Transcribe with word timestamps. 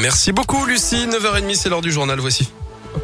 Merci 0.00 0.32
beaucoup 0.32 0.64
Lucie, 0.66 1.06
9h30 1.06 1.54
c'est 1.54 1.68
l'heure 1.68 1.82
du 1.82 1.90
journal, 1.92 2.18
voici. 2.20 2.50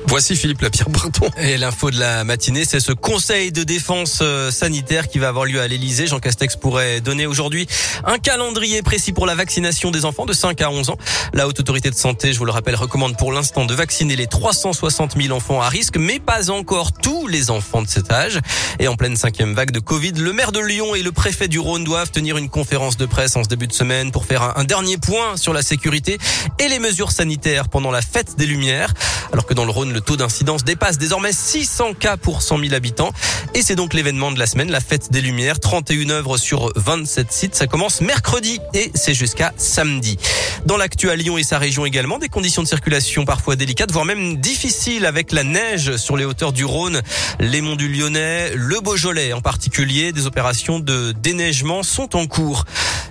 Voici 0.08 0.36
Philippe 0.36 0.62
Lapierre 0.62 0.88
Breton. 0.88 1.28
Et 1.36 1.58
l'info 1.58 1.90
de 1.90 1.98
la 1.98 2.24
matinée, 2.24 2.64
c'est 2.64 2.80
ce 2.80 2.92
conseil 2.92 3.52
de 3.52 3.62
défense 3.62 4.20
euh, 4.22 4.50
sanitaire 4.50 5.06
qui 5.06 5.18
va 5.18 5.28
avoir 5.28 5.44
lieu 5.44 5.60
à 5.60 5.68
l'Elysée. 5.68 6.06
Jean 6.06 6.18
Castex 6.18 6.56
pourrait 6.56 7.02
donner 7.02 7.26
aujourd'hui 7.26 7.66
un 8.04 8.16
calendrier 8.16 8.80
précis 8.80 9.12
pour 9.12 9.26
la 9.26 9.34
vaccination 9.34 9.90
des 9.90 10.06
enfants 10.06 10.24
de 10.24 10.32
5 10.32 10.62
à 10.62 10.70
11 10.70 10.88
ans. 10.88 10.96
La 11.34 11.46
haute 11.46 11.60
autorité 11.60 11.90
de 11.90 11.94
santé, 11.94 12.32
je 12.32 12.38
vous 12.38 12.46
le 12.46 12.52
rappelle, 12.52 12.74
recommande 12.74 13.18
pour 13.18 13.32
l'instant 13.32 13.66
de 13.66 13.74
vacciner 13.74 14.16
les 14.16 14.26
360 14.26 15.20
000 15.20 15.36
enfants 15.36 15.60
à 15.60 15.68
risque, 15.68 15.98
mais 15.98 16.20
pas 16.20 16.50
encore 16.50 16.92
tous 16.92 17.26
les 17.26 17.50
enfants 17.50 17.82
de 17.82 17.88
cet 17.88 18.10
âge. 18.10 18.40
Et 18.78 18.88
en 18.88 18.96
pleine 18.96 19.14
cinquième 19.14 19.52
vague 19.52 19.72
de 19.72 19.80
Covid, 19.80 20.12
le 20.12 20.32
maire 20.32 20.52
de 20.52 20.60
Lyon 20.60 20.94
et 20.94 21.02
le 21.02 21.12
préfet 21.12 21.48
du 21.48 21.58
Rhône 21.58 21.84
doivent 21.84 22.10
tenir 22.10 22.38
une 22.38 22.48
conférence 22.48 22.96
de 22.96 23.04
presse 23.04 23.36
en 23.36 23.44
ce 23.44 23.48
début 23.48 23.66
de 23.66 23.74
semaine 23.74 24.10
pour 24.10 24.24
faire 24.24 24.56
un 24.56 24.64
dernier 24.64 24.96
point 24.96 25.36
sur 25.36 25.52
la 25.52 25.60
sécurité 25.60 26.16
et 26.58 26.68
les 26.68 26.78
mesures 26.78 27.12
sanitaires 27.12 27.68
pendant 27.68 27.90
la 27.90 28.00
fête 28.00 28.36
des 28.38 28.46
Lumières. 28.46 28.94
Alors 29.32 29.46
que 29.46 29.54
dans 29.54 29.64
le 29.64 29.70
Rhône, 29.70 29.92
le 29.92 30.00
taux 30.00 30.16
d'incidence 30.16 30.64
dépasse 30.64 30.98
désormais 30.98 31.32
600 31.32 31.94
cas 31.94 32.16
pour 32.16 32.42
100 32.42 32.58
000 32.58 32.74
habitants. 32.74 33.12
Et 33.54 33.62
c'est 33.62 33.74
donc 33.74 33.94
l'événement 33.94 34.32
de 34.32 34.38
la 34.38 34.46
semaine, 34.46 34.70
la 34.70 34.80
fête 34.80 35.10
des 35.10 35.20
Lumières. 35.20 35.60
31 35.60 36.10
œuvres 36.10 36.38
sur 36.38 36.72
27 36.76 37.32
sites. 37.32 37.54
Ça 37.54 37.66
commence 37.66 38.00
mercredi 38.00 38.58
et 38.74 38.90
c'est 38.94 39.14
jusqu'à 39.14 39.52
samedi. 39.56 40.18
Dans 40.66 40.76
l'actu 40.76 41.10
à 41.10 41.16
Lyon 41.16 41.38
et 41.38 41.42
sa 41.42 41.58
région 41.58 41.86
également, 41.86 42.18
des 42.18 42.28
conditions 42.28 42.62
de 42.62 42.68
circulation 42.68 43.24
parfois 43.24 43.56
délicates, 43.56 43.92
voire 43.92 44.04
même 44.04 44.36
difficiles 44.36 45.06
avec 45.06 45.32
la 45.32 45.44
neige 45.44 45.96
sur 45.96 46.16
les 46.16 46.24
hauteurs 46.24 46.52
du 46.52 46.64
Rhône, 46.64 47.02
les 47.40 47.60
monts 47.60 47.76
du 47.76 47.88
Lyonnais, 47.88 48.52
le 48.54 48.80
Beaujolais 48.80 49.32
en 49.32 49.40
particulier. 49.40 50.12
Des 50.12 50.26
opérations 50.26 50.78
de 50.78 51.12
déneigement 51.12 51.82
sont 51.82 52.16
en 52.16 52.26
cours. 52.26 52.64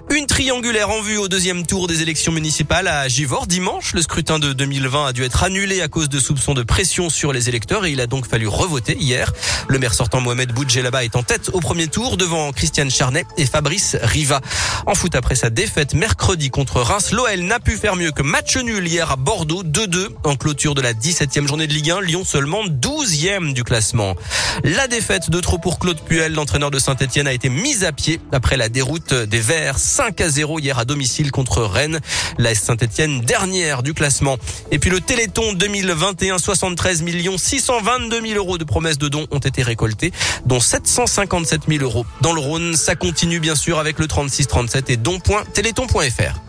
Une 0.10 0.26
triangulaire 0.26 0.90
en 0.90 1.02
vue 1.02 1.18
au 1.18 1.28
deuxième 1.28 1.66
tour 1.66 1.88
des 1.88 2.02
élections 2.02 2.32
municipales 2.32 2.88
à 2.88 3.10
Givors 3.10 3.46
dimanche. 3.46 3.94
Le 3.94 4.02
scrutin 4.02 4.40
de 4.40 4.54
2020 4.54 5.08
a 5.08 5.14
dû 5.14 5.24
être 5.24 5.44
annulé 5.44 5.82
à 5.82 5.90
cause 5.90 6.08
de 6.08 6.18
soupçons 6.22 6.54
de 6.54 6.64
pression 6.64 7.10
sur 7.10 7.34
les 7.34 7.50
électeurs 7.50 7.86
et 7.86 7.92
il 7.92 8.00
a 8.00 8.08
donc 8.08 8.26
fallu 8.26 8.48
revoter 8.48 8.96
hier. 8.98 9.34
Le 9.68 9.80
maire 9.80 9.94
sortant 9.94 10.22
Mohamed 10.22 10.54
Boudjelaba 10.54 11.04
est 11.04 11.18
en 11.18 11.24
tête 11.24 11.50
au 11.52 11.60
premier 11.60 11.88
tour 11.88 12.16
devant 12.16 12.54
Christiane 12.54 12.90
Charnet 12.90 13.26
et 13.38 13.46
Fabrice 13.46 13.98
Riva. 14.02 14.40
En 14.86 14.96
foot 14.96 15.14
après 15.14 15.36
sa 15.36 15.50
défaite 15.50 15.94
mercredi 15.94 16.52
contre 16.52 16.80
Reims, 16.80 17.12
l'OL 17.12 17.42
n'a 17.42 17.60
pu 17.60 17.76
faire 17.76 17.98
mieux 17.98 18.12
que 18.12 18.24
match 18.24 18.56
nul 18.56 18.88
hier 18.88 19.12
à 19.12 19.18
Bordeaux 19.18 19.64
2-2 19.64 20.08
en 20.24 20.38
clôture 20.38 20.74
de 20.74 20.82
la 20.82 20.94
17e 20.94 21.48
journée 21.48 21.68
de 21.68 21.74
Ligue 21.74 21.92
1. 21.92 22.02
Lyon 22.02 22.24
seulement 22.24 22.64
12e 22.66 23.52
du 23.52 23.66
classement. 23.66 24.16
La 24.64 24.88
défaite 24.88 25.30
de 25.30 25.42
trop 25.42 25.58
pour 25.58 25.80
Claude 25.80 26.00
Puel, 26.00 26.34
l'entraîneur 26.34 26.72
de 26.72 26.80
Saint-Etienne, 26.80 27.28
a 27.28 27.34
été 27.34 27.50
mise 27.50 27.84
à 27.84 27.92
pied 27.92 28.22
après 28.32 28.56
la 28.56 28.70
déroute 28.70 29.14
des 29.14 29.40
Verts 29.42 29.78
5 29.98 30.22
à 30.22 30.30
0 30.30 30.60
hier 30.60 30.78
à 30.78 30.86
domicile 30.86 31.32
contre 31.32 31.64
Rennes. 31.64 32.00
La 32.38 32.54
Saint-Etienne 32.54 33.22
dernière 33.22 33.82
du 33.82 33.96
classement. 33.96 34.38
Et 34.70 34.78
puis 34.78 34.92
le 34.92 35.02
Téléthon 35.02 35.54
2021, 35.54 36.38
73 36.38 37.02
millions 37.02 37.40
622 37.40 38.22
000 38.22 38.38
euros 38.38 38.60
de 38.60 38.64
promesses 38.64 39.00
de 39.00 39.08
dons 39.08 39.26
ont 39.32 39.40
été 39.40 39.64
récoltés, 39.64 40.12
dont 40.46 40.60
757 40.60 41.62
000 41.68 41.84
euros 41.84 42.06
dans 42.22 42.34
le 42.34 42.40
Rhône. 42.40 42.76
Ça 42.76 42.94
continue 42.94 43.40
bien 43.40 43.56
sûr 43.56 43.80
avec 43.80 43.98
le 43.98 44.06
36 44.06 44.46
37 44.46 44.92
et 44.92 44.98
don.téléthon.fr. 44.98 46.47